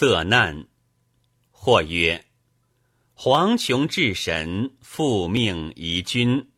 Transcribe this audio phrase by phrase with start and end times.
[0.00, 0.68] 色难。
[1.50, 2.24] 或曰：
[3.14, 6.50] 黄琼至神，复命遗君。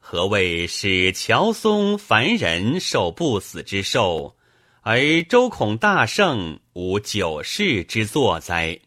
[0.00, 4.36] 何谓使乔松凡人受不死之寿，
[4.80, 8.80] 而周孔大圣无九世之作哉？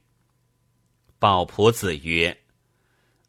[1.17, 2.37] 鲍仆子曰：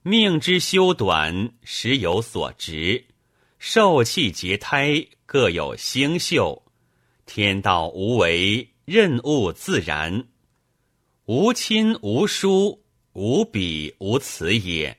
[0.03, 3.05] 命之修短，时有所值；
[3.61, 6.65] 受气结胎，各有星宿。
[7.27, 10.27] 天道无为，任物自然，
[11.29, 14.97] 无亲无疏，无彼无此也。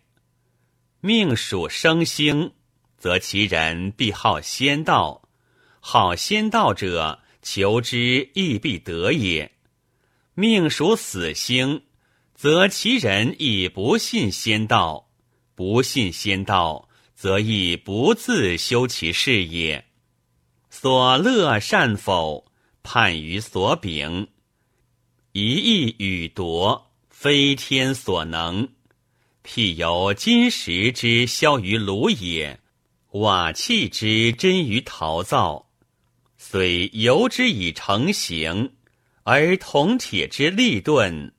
[1.02, 2.52] 命属生星。
[3.00, 5.28] 则其人必好仙道，
[5.80, 9.54] 好仙道者，求之亦必得也。
[10.36, 11.82] 命属死星，
[12.36, 15.10] 则其人亦不信仙道，
[15.56, 19.84] 不信仙道，则亦不自修其事也。
[20.70, 22.52] 所乐善否，
[22.84, 24.28] 判于所秉。
[25.32, 28.68] 一意与夺，非天所能。
[29.44, 32.60] 譬由金石之消于炉也。
[33.12, 35.70] 瓦器之真于陶造，
[36.38, 38.74] 虽由之以成形，
[39.24, 41.34] 而铜铁之利钝，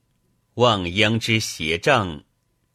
[0.55, 2.25] 望应之邪正，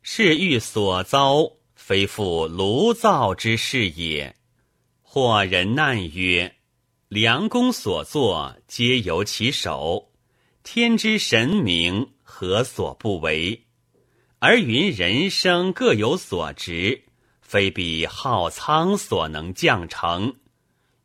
[0.00, 4.34] 是欲所遭，非复炉灶之事也。
[5.02, 6.56] 或人难曰：
[7.08, 10.10] 良公所作，皆由其手，
[10.68, 13.66] 天之神明，何所不为？
[14.40, 17.04] 而云人生各有所值。
[17.40, 20.34] 非彼浩苍所能降成，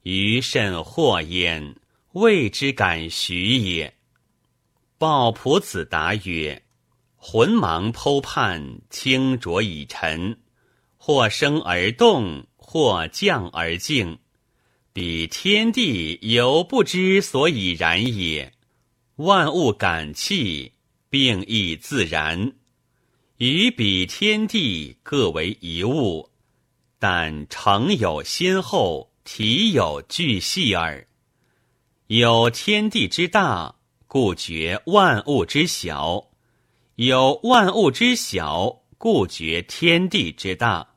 [0.01, 1.75] 余甚祸焉，
[2.13, 3.93] 谓之敢许也。
[4.97, 6.63] 鲍朴子答曰
[7.15, 10.39] ：“魂芒剖判，清浊已沉，
[10.97, 14.17] 或生而动，或降而静。
[14.91, 18.51] 彼天地犹不知所以然也。
[19.23, 20.73] 万物感气，
[21.09, 22.53] 并亦自然，
[23.37, 26.29] 与彼天地各为一物。”
[26.97, 31.07] 但成有先后，体有巨细耳。
[32.07, 36.29] 有天地之大，故觉万物之小；
[36.95, 40.87] 有万物之小，故觉天地之大。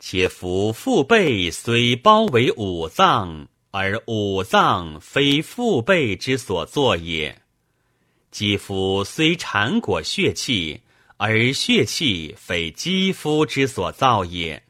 [0.00, 7.32] 且夫父辈虽包为五脏，而五脏非父辈之所作也；
[8.38, 10.82] 肌肤虽缠裹血气，
[11.16, 14.62] 而血气非肌肤之所造也。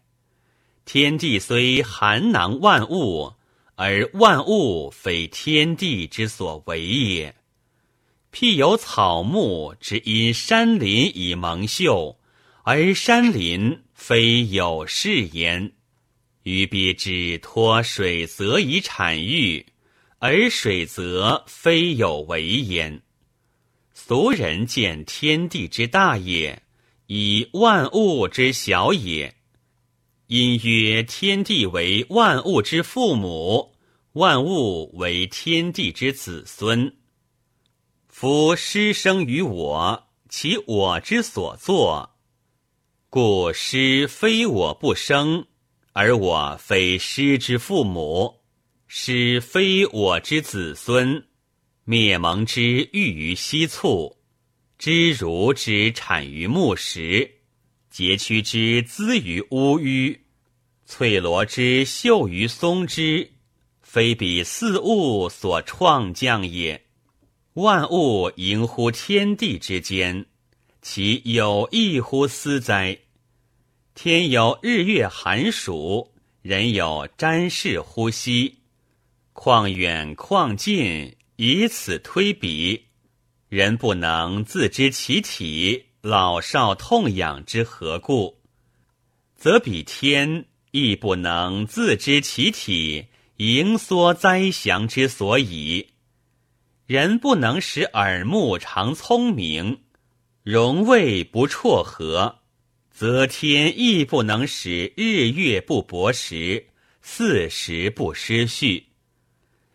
[0.87, 3.35] 天地虽含囊万物，
[3.75, 7.35] 而万物非天地之所为也。
[8.33, 12.19] 譬有草木之因山林以蒙秀，
[12.63, 15.73] 而山林非有事焉；
[16.45, 19.67] 于彼之托水泽以产育，
[20.21, 23.03] 而水泽非有为焉。
[24.01, 26.63] 俗人见天地之大也，
[27.09, 29.35] 以万物之小也。
[30.29, 33.75] 因曰：天地为万物之父母，
[34.13, 36.97] 万物为天地之子孙。
[38.09, 42.11] 夫师生于我，其我之所作，
[43.11, 45.45] 故师非我不生，
[45.93, 48.43] 而我非师之父母，
[48.87, 51.28] 师非我之子孙。
[51.91, 54.15] 灭蒙之育于溪醋，
[54.77, 57.37] 知如之产于木石。
[57.89, 60.21] 节屈之滋于乌鱼，
[60.85, 63.33] 翠罗之秀于松枝，
[63.81, 66.85] 非彼四物所创降也。
[67.55, 70.27] 万物盈乎天地之间，
[70.83, 72.99] 其有异乎斯哉？
[73.95, 76.13] 天有日月寒暑，
[76.43, 78.59] 人有瞻视呼吸，
[79.33, 82.87] 况远况近，以此推比，
[83.49, 85.85] 人不能自知其体。
[86.01, 88.41] 老少痛痒之何故？
[89.37, 93.07] 则比天亦不能自知其体，
[93.37, 95.91] 盈缩灾祥之所以。
[96.87, 99.83] 人不能使耳目常聪明，
[100.43, 102.41] 容味不辍合，
[102.91, 106.67] 则天亦不能使日月不薄时，
[107.01, 108.87] 四时不失序。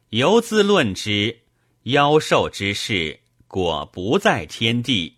[0.10, 1.40] 由兹论之，
[1.84, 5.18] 妖兽之事，果不在天地。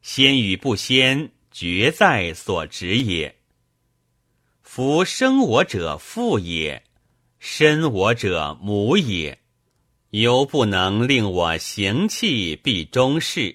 [0.00, 3.36] 先与不先，决在所执也。
[4.62, 6.82] 夫生我者父也，
[7.38, 9.38] 身我者母也。
[10.10, 13.54] 犹不能令我行气必中视，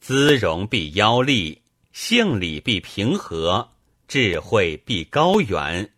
[0.00, 1.62] 姿容必妖丽，
[1.92, 3.72] 性理必平和，
[4.06, 5.92] 智慧必高远。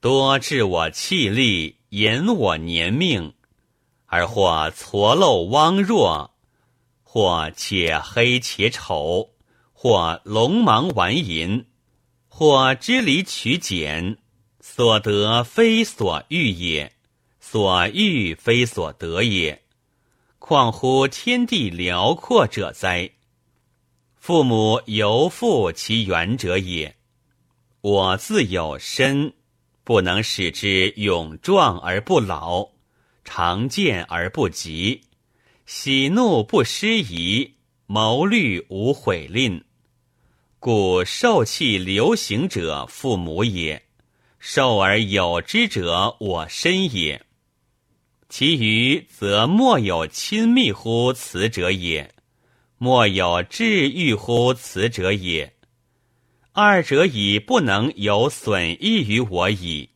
[0.00, 3.32] 多治我气力，延我年命，
[4.08, 6.32] 而或矬陋汪弱。
[7.10, 9.30] 或且黑且丑，
[9.72, 11.64] 或龙芒丸银，
[12.28, 14.18] 或支离取简，
[14.60, 16.92] 所得非所欲也，
[17.40, 19.62] 所欲非所得也。
[20.38, 23.10] 况乎天地辽阔者哉？
[24.14, 26.94] 父母犹负其远者也。
[27.80, 29.32] 我自有身，
[29.82, 32.68] 不能使之勇壮而不老，
[33.28, 35.02] 常见而不及。
[35.66, 39.62] 喜怒不失仪，谋虑无悔吝，
[40.58, 43.82] 故受气流行者父母也，
[44.38, 47.22] 受而有之者我身也。
[48.30, 52.14] 其余则莫有亲密乎此者也，
[52.78, 55.52] 莫有治愈乎此者也。
[56.52, 59.90] 二者已不能有损益于我矣，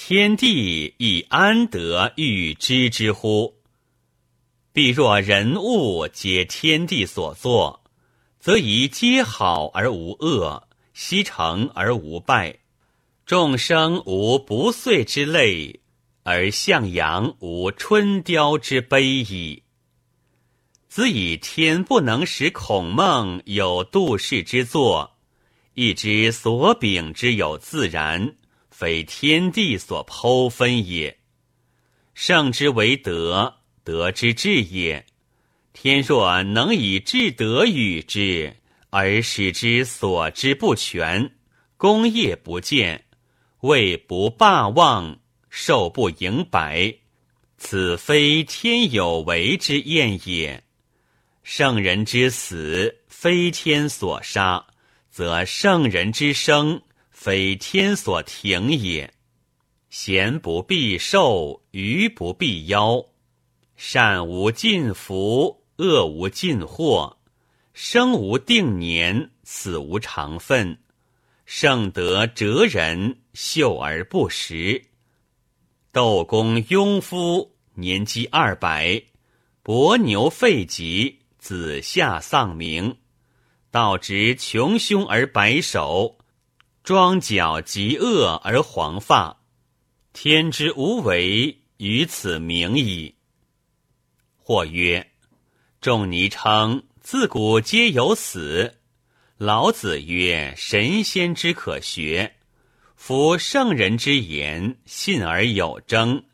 [0.00, 3.56] 天地亦安得欲知之乎？
[4.72, 7.82] 必若人物皆天地所作，
[8.38, 12.60] 则宜皆好而无恶，悉成而无败。
[13.26, 15.80] 众生无不遂之类，
[16.22, 19.64] 而向阳无春凋之悲矣。
[20.88, 25.16] 子以天不能使孔孟有度世之作，
[25.74, 28.36] 亦知所秉之有自然，
[28.78, 31.18] 非天地所剖分也。
[32.14, 33.56] 圣之为德。
[33.82, 35.04] 德之至也，
[35.72, 38.54] 天若能以至德与之，
[38.90, 41.30] 而使之所知不全，
[41.78, 43.06] 功业不见，
[43.62, 46.94] 位不霸望，寿不盈白，
[47.56, 50.62] 此非天有为之验也。
[51.42, 54.66] 圣人之死，非天所杀，
[55.10, 56.82] 则圣人之生，
[57.20, 59.12] 非天所停也。
[59.90, 63.08] 贤不必寿，愚不必夭。
[63.74, 67.18] 善无尽福，恶无尽祸，
[67.74, 70.78] 生无定年，死无常分。
[71.44, 74.84] 圣德哲人，秀而不实。
[75.90, 79.02] 窦公庸夫，年积二百，
[79.64, 82.96] 伯牛废疾，子夏丧明。
[83.72, 86.17] 道直穷凶而白首，
[86.88, 89.42] 庄脚极恶而黄发。
[90.14, 93.14] 天之无为，于此明矣。
[94.38, 95.10] 或曰
[95.82, 98.78] ：“仲尼称自古皆有死。”
[99.36, 102.36] 老子曰：“神仙之可学，
[102.96, 106.24] 夫圣人之言，信而有征。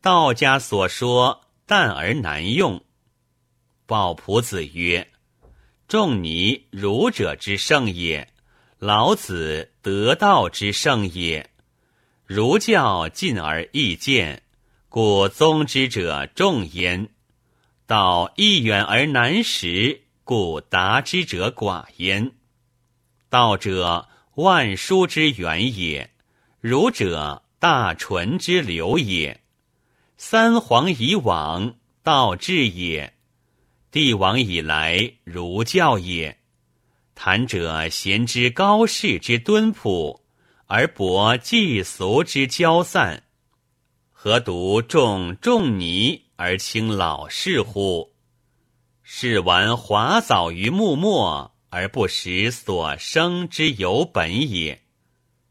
[0.00, 2.82] 道家所说，淡而难用。”
[3.84, 5.10] 鲍朴子曰
[5.86, 8.32] ：“仲尼儒者之圣也，
[8.80, 11.50] 老子得道之圣也。
[12.24, 14.42] 儒教近而易见，
[14.88, 17.10] 故宗之者众焉。”
[17.86, 22.32] 道亦远而难识，故达之者寡焉。
[23.28, 26.08] 道者，万书之源也；
[26.62, 29.42] 儒者，大纯之流也。
[30.16, 33.12] 三皇以往，道治也；
[33.90, 36.39] 帝王以来，儒教也。
[37.22, 40.22] 谈者贤之高士之敦朴，
[40.64, 43.24] 而博祭俗之交散，
[44.10, 46.22] 何独重仲尼？
[46.36, 48.14] 而轻老士乎？
[49.02, 54.80] 是玩华藻于木末，而不识所生之有本也。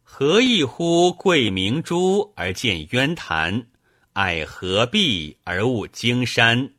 [0.02, 3.68] 何异乎贵明珠而见渊潭，
[4.14, 6.72] 爱何必而悟荆山？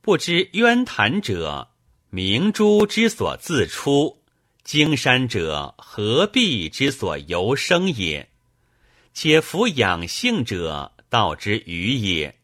[0.00, 1.68] 不知渊潭者，
[2.10, 4.18] 明珠之所自出；
[4.62, 8.28] 荆山者，何必之所由生也。
[9.12, 12.36] 且夫养性者，道之余也。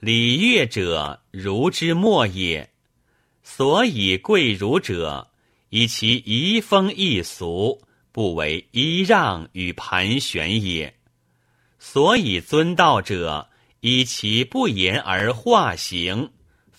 [0.00, 2.70] 礼乐者，儒之末也。
[3.42, 5.28] 所以贵儒者，
[5.70, 7.82] 以其移风易俗，
[8.12, 10.92] 不为揖让与盘旋也；
[11.78, 13.48] 所以尊道者，
[13.80, 16.30] 以其不言而化行，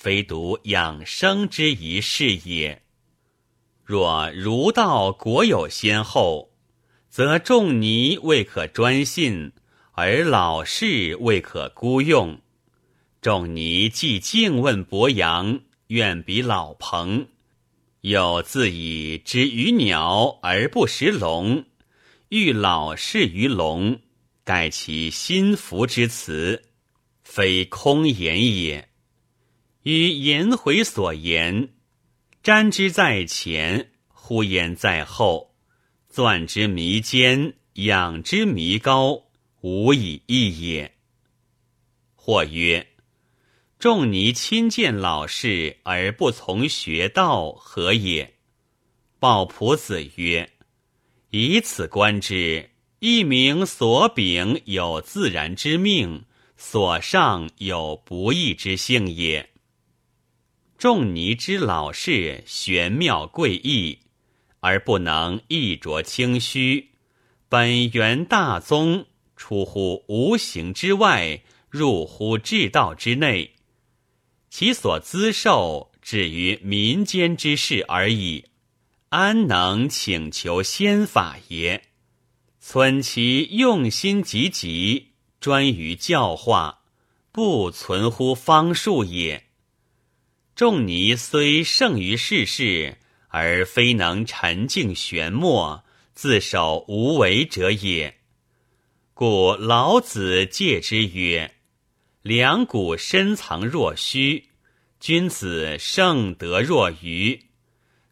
[0.08, 2.82] 非独养生之一事也。
[3.84, 6.54] 若儒道国有先后，
[7.10, 9.52] 则仲尼未可专信，
[9.92, 12.40] 而老士未可孤用。
[13.20, 17.28] 仲尼既敬问伯阳，愿比老彭，
[18.00, 21.66] 又自以知于鸟而不识龙，
[22.30, 24.00] 欲老士于龙，
[24.46, 26.64] 盖其心服之辞，
[27.26, 28.88] 非空言也。
[29.88, 31.70] 与颜回所言，
[32.44, 35.54] 瞻之在前，呼焉在后；
[36.10, 39.28] 钻之弥坚，仰之弥高，
[39.62, 40.94] 无以异也。
[42.16, 42.86] 或曰。
[43.80, 48.34] 仲尼亲见老士而不从学道，何也？
[49.20, 50.52] 鲍仆子曰
[51.32, 56.26] ：“以此观之，一名所秉有自然之命，
[56.58, 59.50] 所上有不义之性也。”
[60.78, 63.98] 仲尼之老士玄妙贵异，
[64.60, 66.92] 而不能一着清虚，
[67.50, 73.56] 本源大宗出乎无形之外，入乎至道之内。
[74.52, 78.46] 其所资受止于民间之事而已，
[79.10, 81.86] 安能请求仙法也？
[82.60, 86.82] 存其用心积极，专于教化，
[87.32, 89.47] 不存乎方术也。
[90.58, 92.98] 仲尼虽胜于世事，
[93.28, 95.84] 而非能沉静玄默，
[96.16, 98.18] 自守无为者也。
[99.14, 101.54] 故老子戒之曰。
[102.24, 104.46] 两股深藏若虚，
[105.00, 107.40] 君子盛德若愚。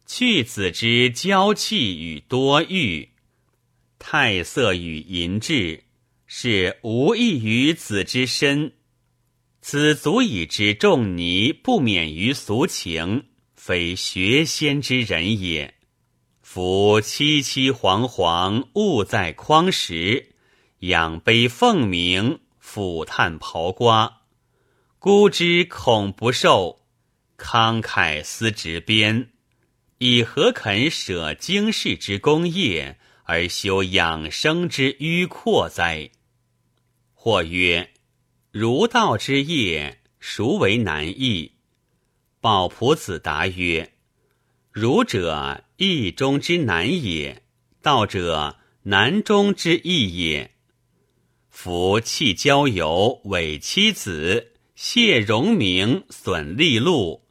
[0.06, 3.08] 去子之娇气与多欲，
[3.98, 5.82] 太色与淫志，
[6.28, 8.72] 是无益于子之身。
[9.68, 13.24] 此足以知仲尼不免于俗情，
[13.56, 15.74] 非学仙之人也。
[16.40, 20.36] 夫凄凄惶惶，物在匡时，
[20.78, 22.38] 仰悲凤鸣。
[22.60, 24.22] 俯叹刨瓜，
[25.00, 26.82] 孤之恐不受；
[27.36, 29.30] 慷慨思执鞭，
[29.98, 36.12] 以何肯舍经世之功业，而修养生之迂阔哉？
[37.12, 37.90] 或曰：
[38.58, 41.52] 儒道之业，孰为难易？
[42.40, 43.92] 鲍仆子答曰：
[44.72, 47.42] 儒者易中之难也，
[47.82, 50.52] 道者难中之易也。
[51.50, 57.26] 夫弃交友，委妻子，谢荣名，损利禄，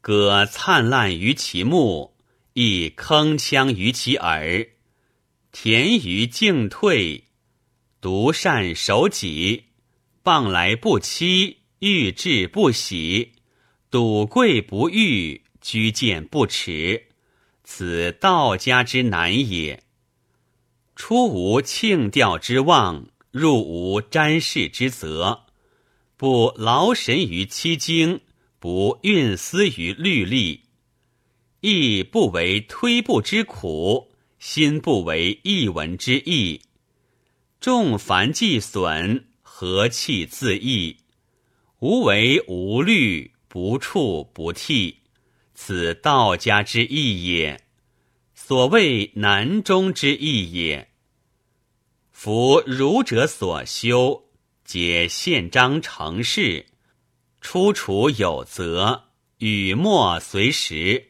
[0.00, 2.16] 歌灿烂于其目，
[2.54, 4.66] 亦铿锵于其耳。
[5.52, 7.26] 田于进退，
[8.00, 9.66] 独善守己，
[10.22, 13.32] 傍来不期，遇至不喜，
[13.90, 17.06] 赌贵不遇，居见不耻。
[17.64, 19.82] 此道家之难也。
[20.96, 23.08] 出无庆吊之望。
[23.32, 25.44] 入无瞻视之责，
[26.16, 28.22] 不劳神于七经，
[28.58, 30.62] 不运思于律例，
[31.60, 34.10] 亦不为推步之苦，
[34.40, 36.62] 心不为一文之意。
[37.60, 39.26] 众凡既损，
[39.60, 40.96] 和气自溢，
[41.80, 45.00] 无为无虑，不触不替，
[45.52, 47.62] 此道家之意也。
[48.34, 50.88] 所谓难中之意也。
[52.10, 54.30] 夫儒者所修，
[54.64, 56.64] 皆宪章成事，
[57.42, 61.08] 出处有则，语墨随时。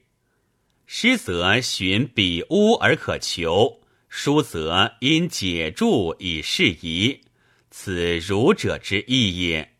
[0.86, 7.20] 师则寻彼屋而可求，书则因解注以适宜。
[7.70, 9.76] 此儒者之意也。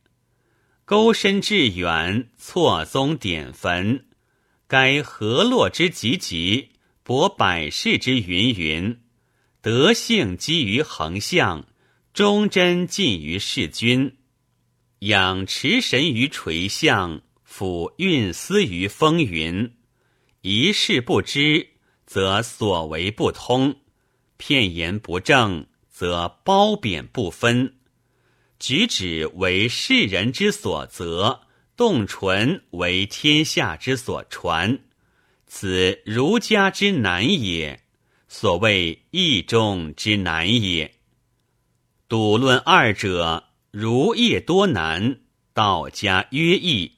[0.84, 4.06] 钩深致远，错综点坟，
[4.66, 6.70] 该河洛之极极，
[7.02, 9.00] 博百世之云云。
[9.60, 11.66] 德性基于横向，
[12.14, 14.16] 忠贞尽于事君。
[15.00, 19.76] 养持神于垂象，抚运思于风云。
[20.40, 21.68] 一事不知，
[22.06, 23.74] 则所为不通；
[24.38, 27.79] 片言不正，则褒贬不分。
[28.60, 31.40] 举止为世人之所责，
[31.76, 34.78] 动唇为天下之所传。
[35.46, 37.82] 此儒家之难也。
[38.28, 40.94] 所谓义中之难也。
[42.06, 45.20] 笃论二者，儒业多难，
[45.52, 46.92] 道家曰易。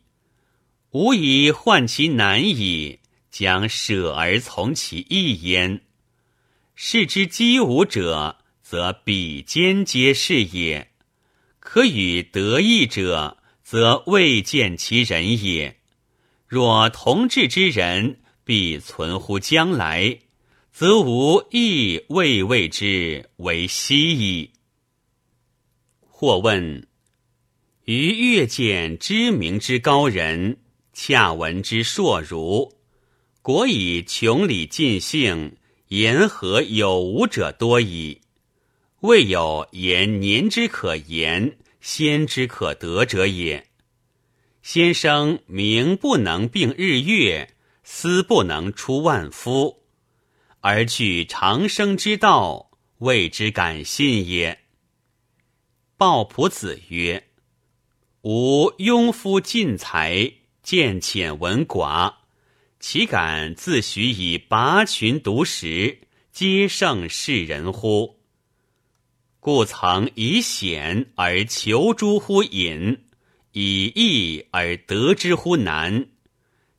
[0.91, 2.99] 吾以患其难矣，
[3.31, 5.81] 将舍而从其易焉。
[6.75, 10.89] 是之积无者，则比肩皆是也；
[11.73, 15.79] 可与得意者，则未见其人也。
[16.47, 20.19] 若同志之人，必存乎将来。
[20.71, 24.51] 则无亦未谓之为希矣。
[26.03, 26.87] 或问：
[27.87, 30.59] 于越见知名之高人，
[30.93, 32.71] 恰闻之硕儒，
[33.41, 35.57] 果以穷理尽性，
[35.89, 38.21] 言何有无者多矣。
[39.01, 43.67] 未有言年之可言，先之可得者也。
[44.63, 49.83] 先生名不能并日月，思不能出万夫。
[50.61, 54.61] 而据长生之道，谓之敢信也。
[55.97, 57.29] 鲍仆子曰
[58.23, 62.15] ：“吾庸夫尽才，见浅闻寡，
[62.79, 65.99] 岂敢自诩以拔群独食，
[66.31, 68.22] 皆胜世人乎？
[69.45, 73.07] 故曾以险而求诸乎隐，
[73.51, 76.07] 以易而得之乎难。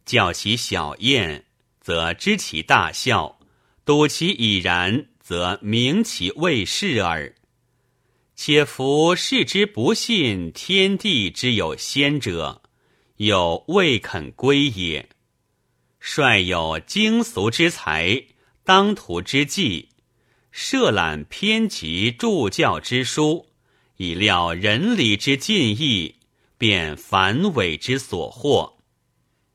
[0.05, 1.43] 教其小验，
[1.81, 3.37] 则知其大孝；
[3.83, 7.35] 睹其已然，则明其未事耳。
[8.33, 12.61] 且夫士之不信天地之有先者，
[13.17, 15.09] 有未肯归也。
[15.99, 18.23] 率有经俗之才，
[18.63, 19.89] 当涂之计。
[20.55, 23.47] 设览偏极助教之书，
[23.97, 26.13] 以料人理之尽意，
[26.59, 28.77] 便繁伪之所获，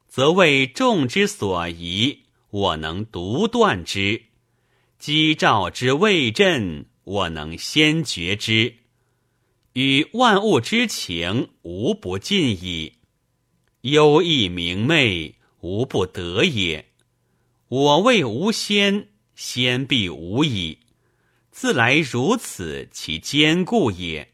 [0.09, 4.23] 则为众之所疑，我能独断之；
[4.99, 8.75] 机兆之未振，我能先觉之。
[9.75, 12.95] 与万物之情，无不尽矣；
[13.83, 16.87] 优异明媚，无不得也。
[17.69, 20.81] 我谓无先，先必无矣。
[21.61, 24.29] 自来如此，其坚固也。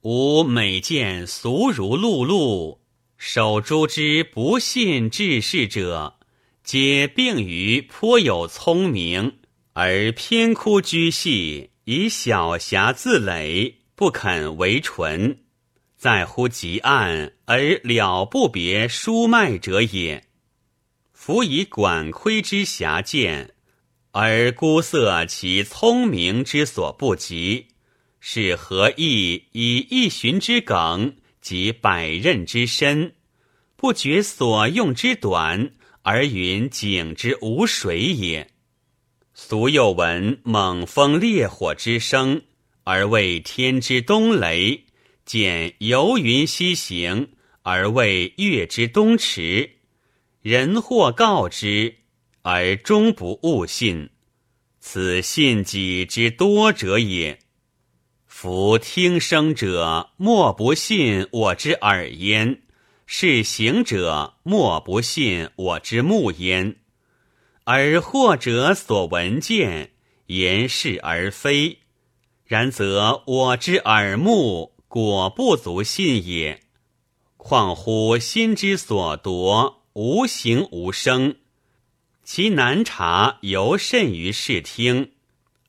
[0.00, 2.78] 吾每见俗如碌碌，
[3.18, 6.18] 守诸之不信治世者，
[6.64, 9.36] 皆病于颇有聪明，
[9.74, 15.40] 而偏枯居细，以小瑕自累，不肯为纯，
[15.98, 20.24] 在乎极暗而了不别疏脉者也。
[21.12, 23.55] 夫以管窥之狭见。
[24.18, 27.66] 而孤色其聪明之所不及，
[28.18, 33.12] 是何意以一寻之梗及百仞之深，
[33.76, 35.70] 不觉所用之短，
[36.00, 38.48] 而云井之无水也？
[39.34, 42.40] 俗又闻猛风烈火之声，
[42.84, 44.84] 而谓天之东雷；
[45.26, 49.72] 见游云西行，而谓月之东驰。
[50.40, 51.96] 人或告之。
[52.48, 54.10] 而终不悟信，
[54.78, 57.40] 此信己之多者也。
[58.24, 62.60] 夫听声者，莫不信我之耳焉；
[63.04, 66.76] 是行者，莫不信我之目焉。
[67.64, 69.90] 而或者所闻见，
[70.26, 71.80] 言是而非，
[72.44, 76.60] 然则我之耳目果不足信也。
[77.36, 81.34] 况乎心之所夺，无形无声。
[82.26, 85.12] 其难察尤甚于视听，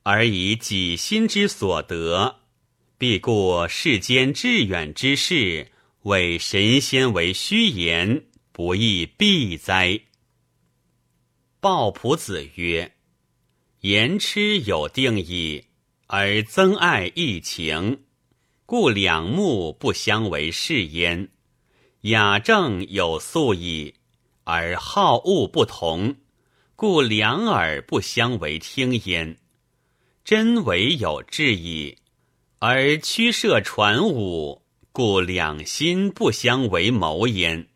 [0.02, 2.40] 而以己心之所得，
[2.98, 10.02] 必故世间至远之事，为神仙为虚言，不亦必哉？
[11.60, 12.92] 鲍朴子曰
[13.82, 15.66] ：“言痴有定矣，
[16.08, 18.06] 而增爱异情，
[18.66, 21.30] 故两目不相为是焉。
[22.02, 23.94] 雅正有素矣，
[24.44, 26.16] 而好恶不同。”
[26.80, 29.40] 故两耳不相为听焉，
[30.24, 31.98] 真伪有志矣；
[32.60, 34.62] 而驱射传武，
[34.92, 37.68] 故两心不相为谋焉。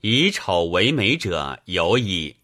[0.00, 2.36] 以丑为美者有矣，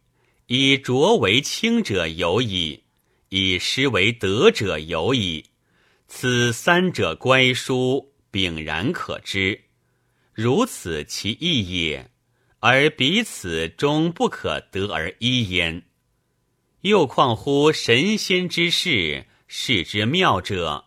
[0.48, 2.82] 以浊为清者有矣，
[3.30, 5.46] 以失为德者有矣。
[6.06, 9.58] 此三者乖殊，炳然可知。
[10.34, 12.10] 如此其义也。
[12.66, 15.82] 而彼此终不可得而一焉。
[16.80, 20.86] 又况乎神仙之事，事之妙者，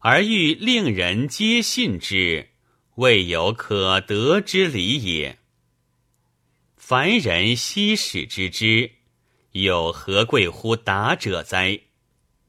[0.00, 2.50] 而欲令人皆信之，
[2.96, 5.38] 未有可得之理也。
[6.76, 8.90] 凡人悉使知之，
[9.52, 11.80] 有何贵乎达者哉？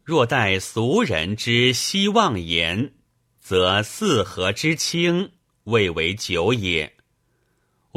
[0.04, 2.96] 若待俗人之希望言，
[3.40, 5.32] 则四合之清，
[5.64, 6.97] 未为久也。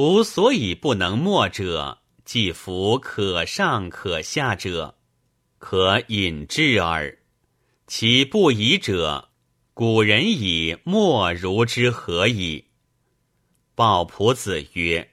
[0.00, 4.96] 吾所以不能默者，既夫可上可下者，
[5.58, 7.18] 可引智耳。
[7.86, 9.28] 其不疑者，
[9.74, 12.64] 古人以默如之何矣？
[13.74, 15.10] 鲍朴子曰：“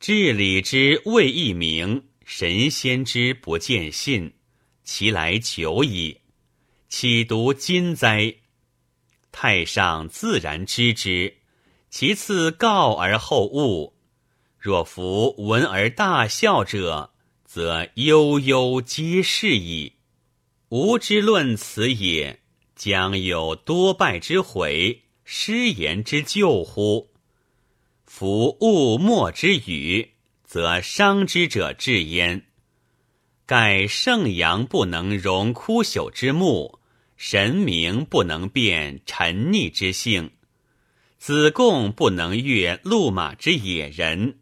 [0.00, 4.34] 治理之未易明，神仙之不见信，
[4.82, 6.20] 其来久矣。
[6.88, 8.34] 岂独今哉？
[9.30, 11.32] 太上自然知之，
[11.90, 13.94] 其次告而后悟。”
[14.60, 17.12] 若夫闻而大笑者，
[17.46, 19.94] 则悠悠皆是矣。
[20.68, 22.40] 吾之论此也，
[22.76, 27.08] 将有多败之悔，失言之救乎？
[28.04, 30.10] 夫物莫之语，
[30.44, 32.44] 则伤之者至焉。
[33.46, 36.78] 盖圣阳不能容枯朽之木，
[37.16, 40.32] 神明不能变沉溺之性。
[41.16, 44.38] 子贡不能越路马之野人，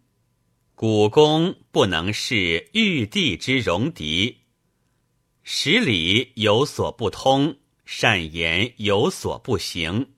[0.81, 4.43] 古公不能是玉帝之戎狄。
[5.43, 10.11] 十里有所不通，善言有所不行。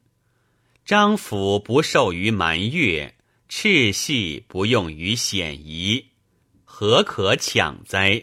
[0.85, 3.15] 张府不受于蛮越，
[3.49, 6.09] 赤系不用于险夷，
[6.63, 8.23] 何可抢哉？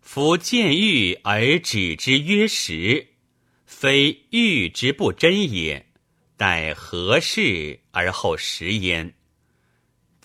[0.00, 3.06] 夫见玉而止之曰实，
[3.64, 5.86] 非玉之不真也。
[6.36, 9.14] 待何事而后食焉？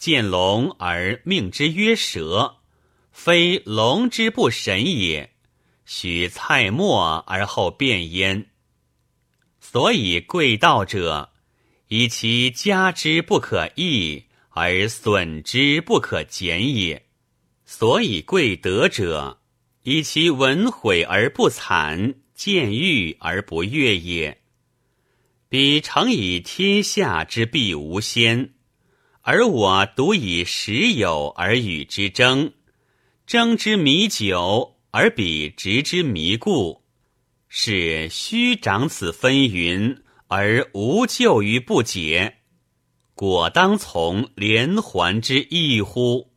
[0.01, 2.55] 见龙而命之曰蛇，
[3.11, 5.29] 非龙之不神也。
[5.85, 8.47] 许菜末而后变焉。
[9.59, 11.29] 所以贵道者，
[11.89, 17.03] 以其加之不可易，而损之不可减也；
[17.63, 19.39] 所以贵德者，
[19.83, 24.41] 以其文毁而不惨，见欲而不悦也。
[25.47, 28.55] 彼诚以天下之必无先，
[29.21, 32.53] 而我独以时有而与之争，
[33.25, 34.77] 争之弥久。
[34.93, 36.83] 而彼执之弥固，
[37.47, 42.39] 是虚长此纷纭，而无救于不解。
[43.15, 46.30] 果当从连环之意乎？